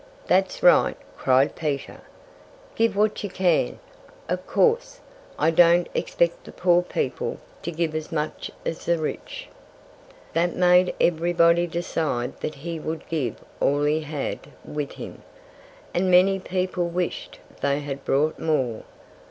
[0.25, 1.15] "That's right!" Peter
[1.95, 2.01] cried.
[2.73, 3.77] "Give what you can!
[4.27, 4.99] Of course,
[5.37, 9.47] I don't expect the poor people to give as much as the rich."
[10.33, 15.21] That made everybody decide that he would give all he had with him.
[15.93, 18.81] And many people wished they had brought more.